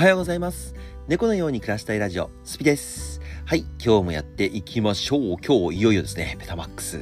[0.00, 0.74] おはようございます。
[1.08, 3.20] 猫のように暮らしたいラジオ、スピです。
[3.44, 5.36] はい、今日もやっていきましょう。
[5.46, 7.00] 今日いよいよですね、ペタマックス。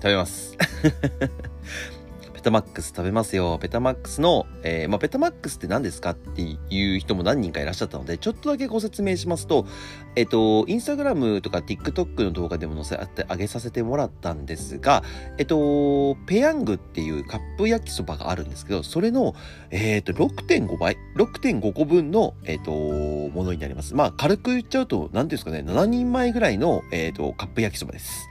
[0.00, 0.56] 食べます。
[2.48, 3.58] タマックス食べますよ。
[3.60, 9.66] ペタマックスの、えーまあ、ペタマックスって何ですかっていう人も何人かいらっしゃったので、ちょっとだけご説明しますと、
[10.16, 15.02] えっ、と、インスタグラムとか TikTok の動画でも載せあってあげさせてもらったんですが、
[15.36, 19.34] えっと、ペヤングっていうカップ焼きそばがあるんですけど、それの、
[19.70, 23.94] えっと、6.5倍、6.5個分の、えっと、ものになります。
[23.94, 28.26] まあ、軽く言っちゃうと、何ていうんですかね、7人前ぐらいの、えっと、カップ焼きそばです。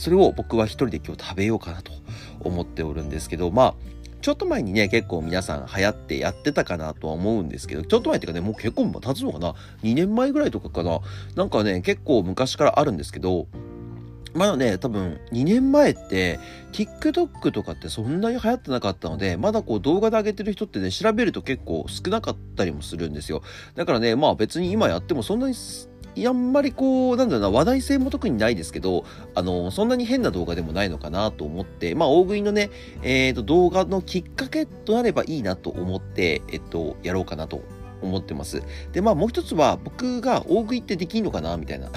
[0.00, 1.92] それを僕は一人で今日食べようかなと
[2.40, 3.74] 思っておるんですけど、まあ、
[4.22, 11.00] ちょっと前にね、結構皆さん流行ってやってたかなとは思うんですけど、ちょっと前っていうかね、もう結構経つのかな ?2 年前ぐらいとかかな？
[11.36, 13.46] なんかね、結構昔からあるんですけど、
[14.34, 16.38] まだね、多分2年前って
[16.72, 23.42] TikTok とかってそんなに流行ってなかったので、まだこう動画で上げてる人ってね、調べると結構少なかったりもするんですよ。
[23.74, 25.54] だからね、まあ別に今やってもそんなに
[26.26, 32.70] あんまりこう、なんだろうな、話題性も特にないですけど、あの、そんなに変な動画でもないのかなと思って、まあ、大食いのね、
[33.02, 37.62] えっ、と、動画のきっかけとなればいいなと思って、えっと、やろうかなと
[38.02, 38.62] 思ってます。
[38.92, 41.90] で、まあ、もう一つは、僕が大食いってできんのかなみたいな。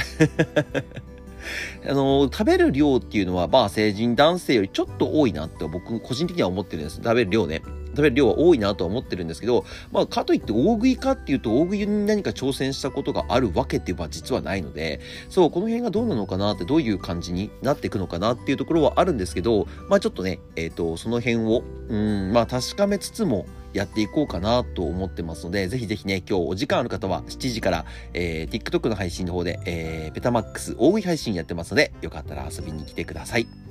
[1.87, 6.97] あの、食べる量っていうのは、まあ、成人男性よりちょっと多いなって僕、個人的には思ってるんです。
[6.97, 7.61] 食べる量ね。
[7.93, 14.99] 食べる量は多いなとは思ってるんですけど、まあ、かといって大食いかっていうと、大食いに何か挑戦したことがあるわけっては実はないので、
[15.29, 33.43] そう、この辺がどうなのかなって、どういう感じになっていくのかなっていうところはあるんですけど、まあちょっとね、えっ、と、その辺を、うん、まあ確かめつつも、やっていこうかなと思ってますので、ぜひぜひね、今日お時間ある方は7時から、えー、TikTok の配信の方で、えー、ペタマックス大食い配信やってますので、よかったら遊びに来てください。
[33.45, 33.62] はい。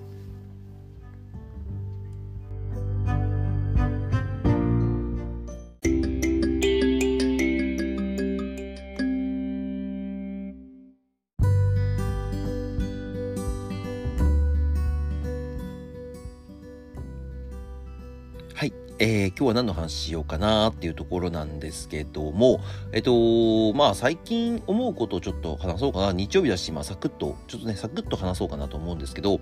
[19.42, 22.60] 今日は何の話しようかなっていうところなんですけども、
[22.92, 26.12] えっと、まあ最近思うことをちょっと話そうかな。
[26.12, 29.40] 日曜日だし、まあサクッと、ちょっとね、サクッと話そうかなと思うんですけど、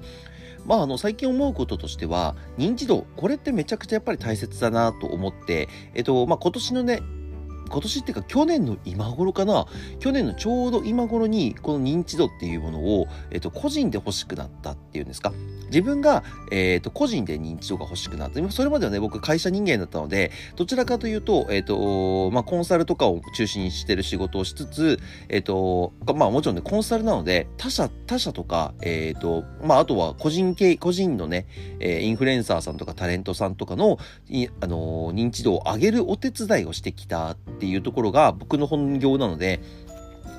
[0.65, 7.03] まああの最近思うこととしては、認知度、これってめちゃくちゃやっぱり大切だなと思って、えっと、まあ今年のね、
[7.71, 9.67] 今年っていうか去年の今頃かな
[10.01, 15.33] 去年のちょうど今頃にこの認知度っていうものを、えっと、個人で欲しくなったっていうんですか
[15.71, 18.51] 自分が、えっと、個人で認知度が欲しくなった。
[18.51, 24.99] それまではね、僕会社人間だったので、どちらかというと、えっと、まあ、コンサルとかを中心にしてる仕事をしつつ、
[25.29, 31.47] えっと、まあ、もちろんね、コンサルなので、他社、他社とか、えっと、まあ、あとは個人系、個人のね、
[31.79, 33.99] えーインフルエンサーさんとかタレントさんとかの、
[34.61, 39.61] あのー認知度を上げるお手伝いをしてきたっていうところが僕の本業なので、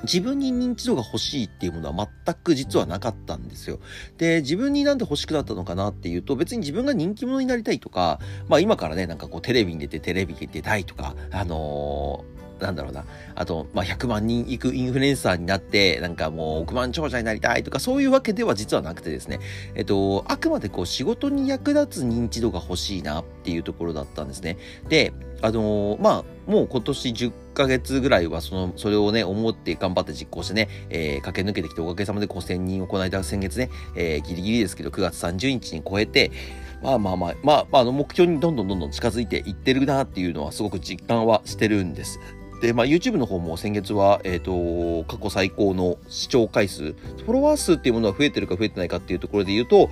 [0.02, 3.78] 自分に認知度が欲しいっていうものは全く実はなかったんですよ。
[4.18, 8.18] で、自分になんで欲しくなったのかなっていうと、別に自分が人気者になりたいとか、
[8.48, 12.31] まあ今からね、なんかこうテレビに出てテレビに出たいとか、あのー
[12.62, 13.04] なんだろうな。
[13.34, 19.40] あと、まあ、100万人行くインフルエンサーになって、なんかもう億万長者になりたいとか、そういうわけでは実はなくてですね。
[19.74, 24.56] えっと、あくまでこう仕事に役立つ認知度が欲しいなっていうところだったんですね。
[24.88, 25.12] で、
[25.42, 36.30] あのーまあ、もう今年10ヶ月ぐらいはその、それをね、思って頑張って実行してね、えー駆け抜けてきておかげさまで5000人をこの間先月ね、えーギリギリですけど9月30日に超えて、
[36.82, 42.18] まあまあまあ、まあ、まあ、あの目標にどんどんどんどん近づいていってるなっていうのはすごく実感はしてるんです。
[42.62, 49.90] で、まあ、YouTube の方も先月は、えっ、と、過去最高の視聴回数、フォロワー数っていうものは増えてるか増えてないかっていうところで言うと、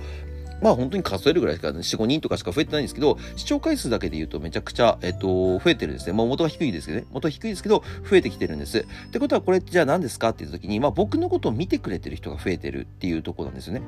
[0.61, 6.13] まあ本当に数えるぐらいしか、ね、4、5人とかしか増えてないんですけど、視聴回数だけで言うとめちゃくちゃ、えっと、増えてるんですね。
[6.13, 7.05] まあ元は低いですけどね。
[7.11, 8.79] 元は低いですけど、増えてきてるんです。
[8.79, 13.81] ってことはこれじゃあ何ですかっていう時に、まあ僕のことを見てくれてる人が増えてるっていうところなんですよね。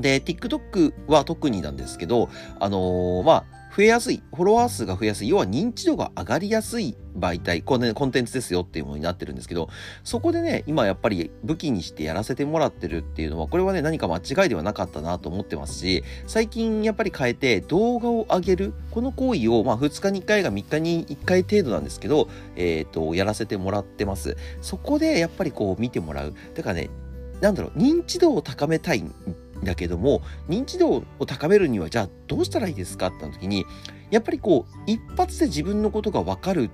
[0.00, 2.28] で、TikTok は特になんですけど、
[2.60, 3.44] あのーまあ、
[3.76, 9.68] 増えやすい、フォロワー数が増えやすい、要は認知度が上がりやすい媒体、これね、コンテンツですよっていうものになってるんですけど、
[10.02, 24.38] そこでね、今やっぱり武器にしてやらせてもらってるっていうのは、これはね、何か間違いではなかったなと思ってますし、最近やっぱり変えて動画を上げる、この行為を、まあ、2日に1回が3日に1回程度なんですけど、えっ、と、やらせてもらってます。
[24.62, 26.32] そこでやっぱりこう見てもらう。
[26.54, 26.88] だからね、
[27.42, 29.04] なんだろう、認知度を高めたい
[29.62, 33.64] だけども、認知度を高めるには、じゃあどうしたらいいですかって時に、
[34.10, 36.70] やっぱりこう、一発で自分のことがわかる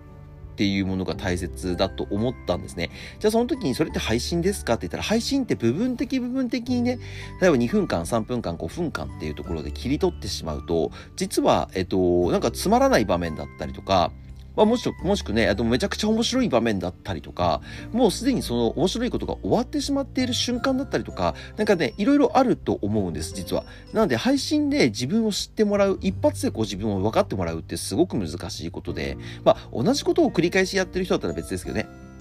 [0.52, 2.90] っていうものが大切だと思ったんですね。
[3.19, 6.99] じゃあその時にそれって配信ですかって言ったら配信って部分的部分的にね、
[7.40, 14.12] 例えば2分間、3分間、5分間っていうところで切り取ってしまうと、実は、えっと、なんかつまらない場面だったりとか、
[14.56, 17.60] まあ、もしもしくね、あとめちゃくちゃ面白い場面だったりとか、
[17.93, 23.64] もうすでにその面白いことが終わってしまっている瞬間だったりとか、なんかね、いろいろあると思うんです、実は。
[23.93, 32.12] なので、配信で自分を知ってもらう、一発でこう自分を分かってもらうってすごく難しいことで、まあ、同じことを繰り返しやってる人だったら別ですけどね。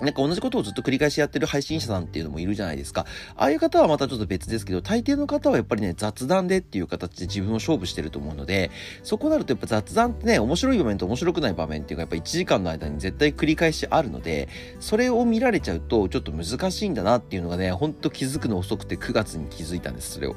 [0.00, 3.06] なんか同じことをずっと繰り返しやってる配信者さんっていうのもいるじゃないですか。
[3.36, 8.70] ああいう方はまたちょっと別ですけど、大抵の方はやっぱりね、雑談でっていう形で自分を勝負してると思うので、
[9.02, 14.48] そこなるとやっぱ雑談ってね、面白い場面と面白くない場面っていうか、やっぱ1時間の間に絶対繰り返しあるので、
[14.78, 20.36] それを見られちゃうとちょっと難しいんだなっていうのがね、ほんと気づくの遅くて9月に気づいたんです、それを。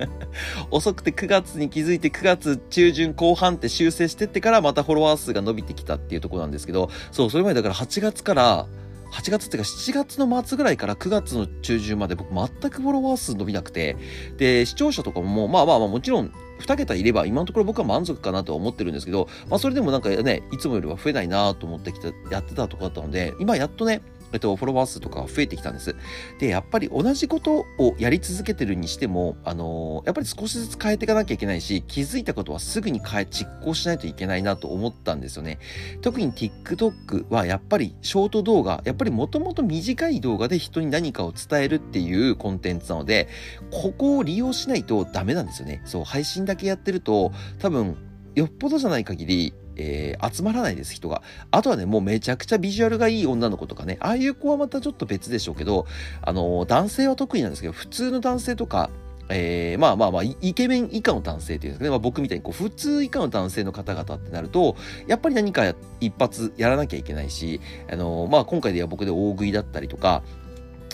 [0.70, 8.66] 遅くて9月に気づいて9月中旬後半って修正してってからまたフォロワー数が伸びてきたっていうとこなんですけど、そう、それまでだから8月から、
[9.12, 13.96] 8月っていうか7月の末ぐらいから9月の中旬まで僕全くフォロワー数伸びなくて、
[14.38, 24.00] で、視聴者とかもまあまあまあもちろん2桁いれば今のところ僕は満足かなとは思ってるんですけど、まあそれでもなんかね、いつもよりは増えないなと思ってきてやってたとこだったので、今やっとね、
[24.32, 25.94] えっと、フォロワー数とか増えてきたんです。
[26.38, 35.58] で、やっぱり同じことをやり続けてるにしても、あのー、やっぱり少しずつ変えていかなきゃいけないし、気づいたことはすぐに変え、実行しないといけないなと思ったんですよね。
[36.00, 43.28] 特に TikTok はやっぱりショート動画、やっぱりもともと短い動画で人に何かを伝えるっていうコンテンツなので、
[43.70, 45.82] ここを利用しないとダメなんですよね。
[45.84, 47.96] そう、配信だけやってると、多分、
[48.34, 51.22] よっぽどじゃない限り、えー、集まらないです、人が。
[51.50, 55.86] あとはね、もうめちゃくちゃビジュアルがいい女の子とかね、ああいう子はまたちょっと別でしょうけど、
[56.22, 58.90] あのー、男性は得意なんですけど、普通の男性とか、
[59.28, 64.76] えー、まあまあまあ、イケメン以下の男性っていうんですかね、まあ、僕みたいにこう普通以下の男性の方々ってなると、
[65.06, 67.60] やっぱり何か一発やらなきゃいけないし、
[67.90, 70.22] あのー、まあ今回では僕で大食いだったりとか、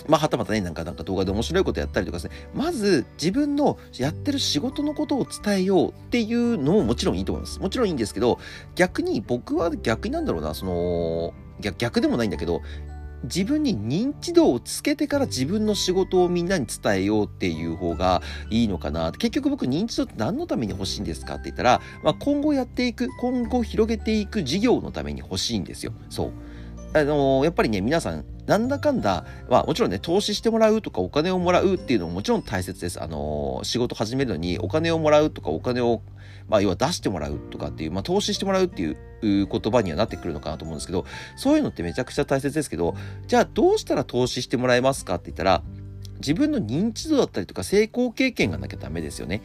[0.09, 7.59] まあ、はたまたね、なんか、なんか動画で面白いことやったりとかですね、まず自分のやってる仕事のことを伝えようっていうのももちろんいいと思います。
[7.59, 8.39] もちろんいいんですけど、
[8.75, 11.33] 逆に僕は逆になんだろうな、その、
[11.77, 12.61] 逆でもないんだけど、
[13.23, 19.11] 自分に認知度をつけてから自分の仕事をみんなに伝えようっていう方がいいのかな。
[19.11, 25.93] 結局僕認知度って何のために欲しいんですかって言ったら、まあ、今後やっていく、今後広げていく事業のために欲しいんですよ。
[26.09, 26.31] そう。
[26.91, 33.01] あのー、やっぱりね、皆さん、なんだかんだ、まあもちろんね、投資してもらうとかお金をもらうっていうのももちろん大切です。
[33.01, 36.01] あのー、仕事始めるのにお金をもらうとかお金を、
[36.47, 41.05] まあ要は出してもらうとかっていう、まあ投資してもらうっていう言葉にはなってくるのかなと思うんですけど、
[41.35, 42.95] そういうのってめちゃくちゃ大切ですけど、
[43.27, 45.61] じゃあどうしたら投資してもらえますかって言ったら、
[46.19, 49.41] 自分の認知度だったりとか成功経験がなきゃダメですよね。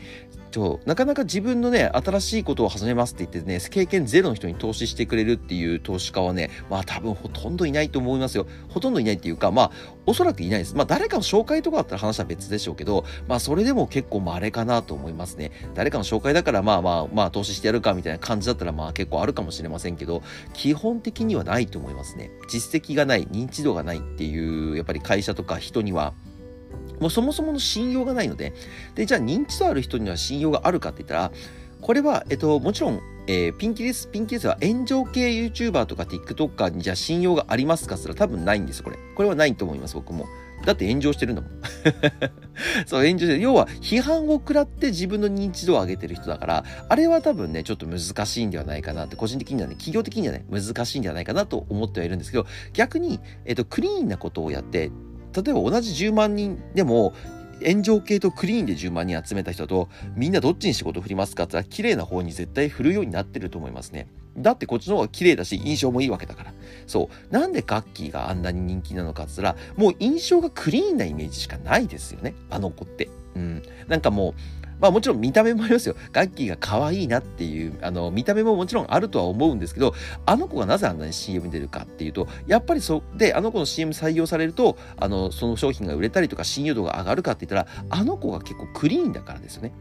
[0.87, 8.47] なかなか自分のね、新しいことを始めますって言ってね、経験ゼロの人に投資してくれるっていう投資家はね、まあ多分ほとんどいないと思いますよ。
[8.69, 9.71] ほとんどいないっていうか、まあ
[10.07, 10.75] おそらくいないです。
[10.75, 15.51] まあ誰かの紹介とかだったら話は別でしょうけど、まあそれでも結構稀かなと思いますね。
[15.75, 20.23] 誰かの紹介だからまあまあまあ投資してやるかみたいな感じだったらまあ結構あるかもしれませんけど、
[20.53, 22.31] 基本的にはないと思いますね。
[22.49, 26.15] 実績がない、認知度がないっていう、やっぱり会社とか人には、
[27.05, 28.55] もうそもそもの信用がないので、
[28.95, 31.33] で、じゃあ認知度ある人には信用があるかって言ったら、
[31.83, 38.97] これは、えっと、もちろん、えー、ピンキリス、ピンキリスは炎上系 YouTuber とか TikToker にじゃあ信用がありますかって言ったら多分ないんです、これ。
[39.15, 40.25] これはないと思います、僕も。
[40.65, 41.51] だって炎上してるんだもん。
[42.89, 43.41] そう、炎上してる。
[43.43, 54.91] 要は、批判を食らって自分の認知度を上げてる人だから、あれは多分ね、ちょっと難しいんではないかなって、個人的にはね、企業的にはね、難しいんではないかなと思ってはいるんですけど、逆に、えっと、クリーンなことをやって、
[55.35, 57.15] 例えば同じ10万人でも
[57.65, 64.09] 炎上系とクリーンで10万人集めた人とみんなどっちに仕事振りますかって言ったら綺麗な方に絶対振るようになってると思いますね。
[64.37, 66.53] だってこっちの方が綺麗だし印象もいいわけだから。
[66.87, 67.33] そう。
[67.33, 72.35] なんでガッキーがあんなに人気なのかって言ったらもう印象がクリーンなイメージしかないですよね。
[72.51, 73.09] あの子って。
[73.37, 73.63] うん。
[73.89, 75.97] なんかもうまあもちろん見た目もありますよ。
[76.13, 79.95] ガッキーが可愛いなっていう、あの、見た目ももちろんあるとは思うんですけど、
[80.27, 89.73] あの子がなぜあんなに CM に出るかっていうと、やっぱりそ、で、あの子の CM 採用されると、あの、その商品が売れたりとか信用度が上がるかって言ったら、あの子が結構クリーンだからですよね。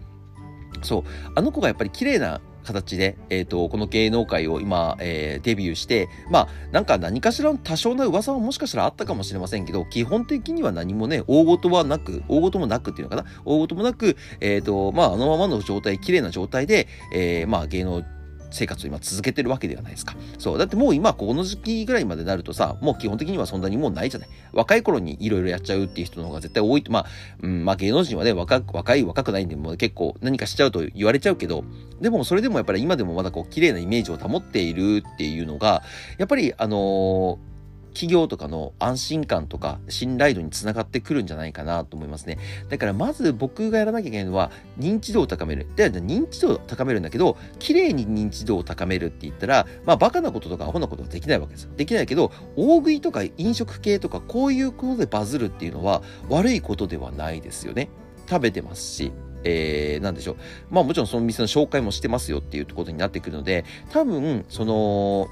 [0.84, 1.04] そう。
[1.36, 18.04] あの子がやっぱり綺麗な形で、え、ー、と、この芸能界を今、えー、デビューして、まあ、なんか何かしらの多少な噂はもしかしたらあったかもしれませんけど、基本的には何もね、大事はなく、大事もなくっていうのかな、大事もなく、え、ー、と、まあ、あのままの状態、綺麗な状態で、えー、まあ、芸能
[18.54, 20.16] 生活を今続けてるわけではないですか。
[20.38, 20.58] そう。
[20.58, 24.30] だってもう今この時期ぐらいまでなるとさ、もう基本的にはそんなにもうないじゃない。
[24.54, 27.06] 若い頃にいろいろやっちゃうっていう人の方が絶対多いと、まあ、
[27.42, 31.64] うん、まあ芸能人はね、若若い、若くないんで、もう結構何かしちゃうと言われちゃうけど、
[32.00, 35.84] でもそれでもやっぱり今でもまだこう綺麗なイメージを保っているっていうのが、
[36.18, 37.53] やっぱりあのー
[37.94, 42.38] 企業とかの安心感とか信頼度につながってくるんじゃないかなと思いますね。
[42.70, 45.68] だからまず僕がやらなきゃいけないのは認知度を高める。
[45.76, 51.72] で、認知度を高めるんだけど、綺麗に認知度を高めるって言ったら、まあバカなこととかアホなことはできないわけですよ。
[51.76, 57.90] できないけど、大食いとか飲食系とかこういうことでバズるっていうのは悪いことではないですよね。
[58.30, 59.12] 食べてますし。
[59.44, 60.36] えー、なんでしょう。
[60.70, 65.28] まあもちろんその店の紹介もしてますよっていうことになってくるので、多分、その、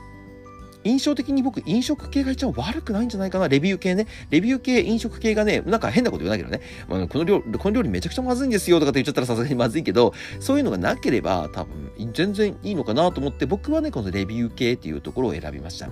[0.83, 3.47] 印象的に僕、飲食系が一番悪くないんじゃないかな。
[3.47, 4.07] レビュー系ね。
[4.29, 6.63] レビュー系、飲食系がね、なんか変なこと言わないけどね。
[6.87, 15.89] まあ、この料理、この料理めちゃくちゃまずいんですよとかって言っちゃったらさすがにまずいけど、そういうのがなければ多分全然いいのかなと思って、僕はね、このレビュー系っていうところを選びました。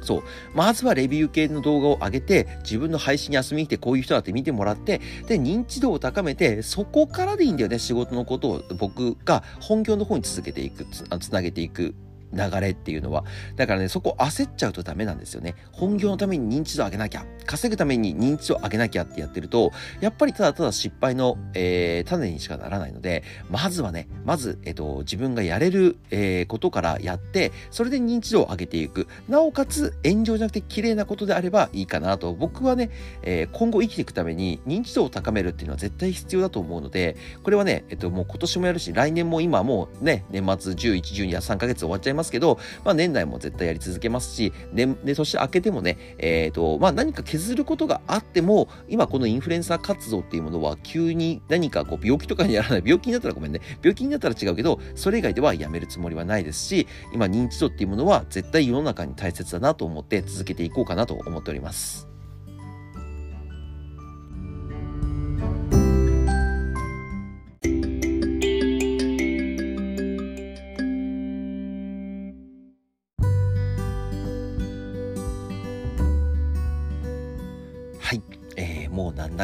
[0.00, 0.22] そう。
[0.54, 11.94] まずはレビュー系の動画を上げて、自分の配信休みに来てこういう人だって見てもらって、で、認知度を高めて、そこからでいいんだよね、仕事のことを僕が本業の方に続けていく、つつなげていく
[12.32, 13.24] 流れっていうのは。
[13.56, 15.54] だからね、そこ焦っちゃうとダメなんですよね。
[15.72, 29.06] 本業のために認知度上げなきゃ、稼ぐために認知度上げなきゃってやってると、やっぱりただただ失敗の、えー、種にしかならないので、まずはね、まず、えっ、ー、と、自分がやれる、えー、ことからやって、それで認知度を上げていく。
[29.28, 32.34] なおかつ、炎上じゃなくて綺麗なことであればいいかなと。
[32.34, 32.90] 僕はね、
[33.22, 62.17] えー、今後生きていくために認知度を高めるっていうのは絶対必要だと思うので、これはね、えっ、と、もう今年もやるし、来年も今もうね、年末11、12、3ヶ月終わっちゃいますますけど、まあ年内も絶対やり続けますし、年、で、年明けてもね、えっ、ー、と、まあ何か削ることがあっても、今このインフルエンサー活動っていうものは急に何かこう病気とかにやらない、病気になったらごめんね、病気になったら違うけど、それ以外ではやめるつもりはないですし、今認知度っていうものは絶対世の中に大切だなと思って続けていこうかなと思っております。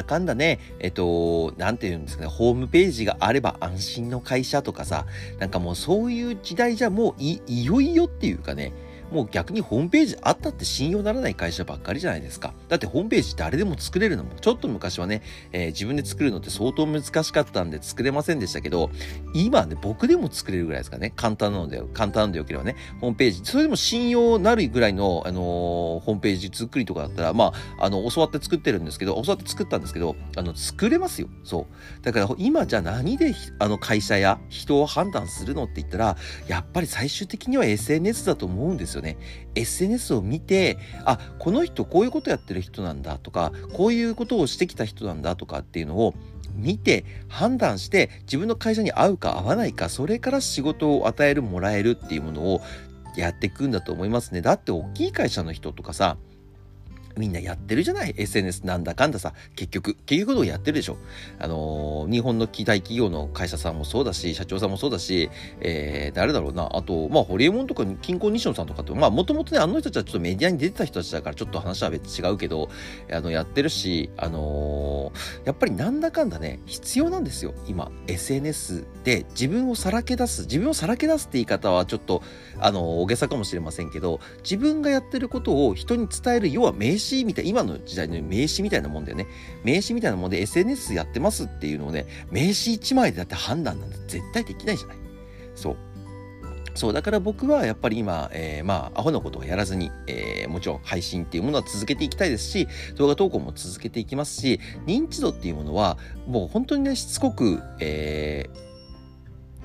[0.04, 5.06] かんだね、えっと、なんて言うんですかね、ホームページがあれば安心の会社とかさ、
[5.38, 8.72] なんかもうそういう時代じゃもうい、いよいよっていうかね、
[9.14, 12.52] もう逆にホームページあったって信用ならない会社ばっかりじゃないですか。
[12.68, 18.90] だってホームページ誰でも作れるのも、ちょっと昔はね、えー、自分で作るのって相当難しかったんで作れませんでしたけど、
[19.34, 21.12] 今ね、僕でも作れるぐらいですかね。
[21.14, 25.44] 簡単なので、簡単でよければね、ホームページ、それでも信用なるぐらいの、あのー、
[26.00, 31.28] ホームページ作りとかだったら、まあ、あの、教わって作ってるんですけど、教わって作ったんですけど、あの、作れますよ。
[31.44, 32.02] そう。
[32.02, 36.16] だから今じゃあ何で、あの、会社や人を判断するのって言ったら、
[36.48, 39.03] やっぱり最終的には SNS だと思うんですよね。
[39.04, 39.16] ね
[39.54, 46.14] SNS を見て、あ、この人こういうことやってる人なんだとか、こういうことをしてきた人なんだとかっていうのを
[46.54, 52.60] 見て判断して自分の会社に合うか合わないか、それから仕事を与える、もらえるっていうものを
[53.16, 54.40] やっていくんだと思いますね。
[54.40, 56.16] だって大きい会社の人とかさ、
[57.16, 60.96] みんなやってるじゃない ?SNS なんだかんださ、結局、結局ことやってるでしょ。
[61.38, 65.30] あのー、日本の大企業の会社さんもそうだし、社長さんもそうだし、
[65.60, 66.68] えー、誰だろうな？
[66.72, 72.68] あと、まあ、ホリエモンとか、金庫西野さんとかって、まあ、もともとね、あの人たちはちょっとメディアに出てた人たちだから、ちょっと話は別違うけど、
[73.10, 77.54] あの、やってるし、あのー、やっぱりなんだかんだね、必要なんですよ。
[77.66, 80.42] 今、SNS で自分をさらけ出す。
[80.42, 82.22] 自分をさらけ出すって言い方はちょっと、
[82.64, 89.26] あの大げさかもしれませんけど、自分がやってることを人に伝える、要は名詞みたい、今の時代の名詞みたいなもんだよね。
[89.64, 94.96] 名詞みたいなもんで SNS やってますっていうのをね、名詞1枚でだって判断なんて絶対できないじゃない。
[95.54, 95.76] そう。
[96.74, 102.66] そう、だから僕はやっぱり今、えー、まあ、アホなことはやらずに、えー、もちろん配信っていうものは続けていきたいですし、
[102.96, 108.64] 動画投稿も続けていきますし、認知度っていうものは、もう本当にね、しつこく、えー、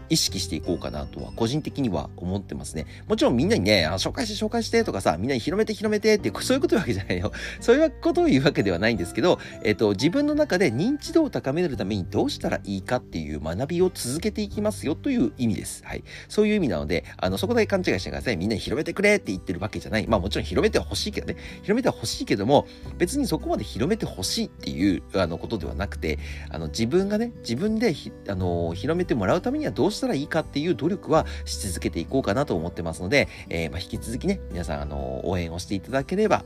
[0.10, 2.86] 意識していこうかなとは個人的には思ってますね。
[3.08, 7.32] もちろんみんなにね、あ紹介して紹介してとかさ、みんなに広めて広めてって そういうことわけじゃないよ。
[7.62, 15.84] そういうことを言うわけではないんですけど、えっと、自分の中で認知度を高めるためにどうしたらいいかっていう学びを続けていきますよという意味です。
[15.86, 16.04] はい。
[16.28, 18.38] そういう意味なので、あの、そこだけ勘違いしてください。
[18.38, 20.08] みんなに広めてくれって言ってるわけじゃない。
[20.08, 21.36] まあもちろん広めてほしいけどね。
[21.62, 27.94] 広めてほしいけども、別にそこまで広めてほしいっていうあのことではなくて、あの、自分がね、自分で
[28.28, 36.44] あの、広めてもらうためにはどうししたらいいかっていう努力はし続けていこうかなと思ってますので、えー、ま、引き続きね、皆さん、あの、応援をしていただければ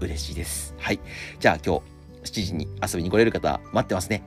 [0.00, 0.74] 嬉しいです。
[0.78, 1.00] はい。
[1.40, 1.92] じゃあ今日、
[2.24, 4.22] 7時に遊びに来れる方、待ってますね。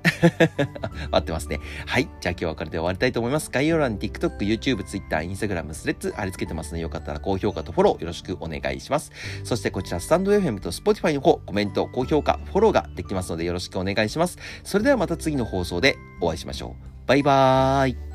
[1.11, 1.59] 待ってますね。
[1.85, 2.09] はい。
[2.19, 3.49] じゃあ今日はこれで終わりたいと思います。
[3.51, 9.11] 概要欄に TikTok、YouTube、Twitter、Instagram、スレッズ貼り付けてますので、よかったら高評価とフォローよろしくお願いします。
[9.43, 14.37] そしてこちら、スタンド FM と Spotify の方、コメント、高評価、フォローができますので、よろしくお願いします。
[14.63, 17.07] それではまた次の放送でお会いしましょう。
[17.07, 18.14] バイバーイ。